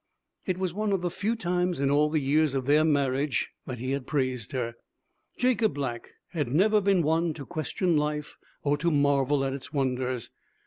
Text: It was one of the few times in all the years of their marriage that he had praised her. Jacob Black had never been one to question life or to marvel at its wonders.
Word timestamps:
It 0.47 0.57
was 0.57 0.73
one 0.73 0.93
of 0.93 1.01
the 1.01 1.11
few 1.11 1.35
times 1.35 1.79
in 1.79 1.91
all 1.91 2.09
the 2.09 2.19
years 2.19 2.55
of 2.55 2.65
their 2.65 2.83
marriage 2.83 3.51
that 3.67 3.77
he 3.77 3.91
had 3.91 4.07
praised 4.07 4.51
her. 4.51 4.73
Jacob 5.37 5.75
Black 5.75 6.09
had 6.29 6.47
never 6.47 6.81
been 6.81 7.03
one 7.03 7.35
to 7.35 7.45
question 7.45 7.95
life 7.97 8.35
or 8.63 8.77
to 8.79 8.89
marvel 8.89 9.45
at 9.45 9.53
its 9.53 9.71
wonders. 9.71 10.31